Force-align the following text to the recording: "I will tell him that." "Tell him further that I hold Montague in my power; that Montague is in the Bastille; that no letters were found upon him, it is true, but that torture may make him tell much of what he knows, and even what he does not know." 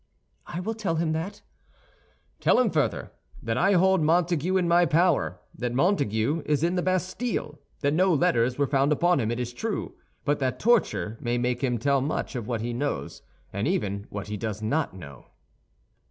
"I 0.47 0.59
will 0.61 0.73
tell 0.73 0.95
him 0.95 1.11
that." 1.11 1.43
"Tell 2.39 2.59
him 2.59 2.71
further 2.71 3.11
that 3.43 3.55
I 3.55 3.73
hold 3.73 4.01
Montague 4.01 4.57
in 4.57 4.67
my 4.67 4.83
power; 4.87 5.39
that 5.55 5.75
Montague 5.75 6.41
is 6.47 6.63
in 6.63 6.73
the 6.73 6.81
Bastille; 6.81 7.59
that 7.81 7.93
no 7.93 8.11
letters 8.11 8.57
were 8.57 8.65
found 8.65 8.91
upon 8.91 9.19
him, 9.19 9.29
it 9.29 9.39
is 9.39 9.53
true, 9.53 9.93
but 10.25 10.39
that 10.39 10.57
torture 10.59 11.19
may 11.21 11.37
make 11.37 11.63
him 11.63 11.77
tell 11.77 12.01
much 12.01 12.35
of 12.35 12.47
what 12.47 12.61
he 12.61 12.73
knows, 12.73 13.21
and 13.53 13.67
even 13.67 14.07
what 14.09 14.25
he 14.25 14.37
does 14.37 14.59
not 14.59 14.95
know." 14.95 15.27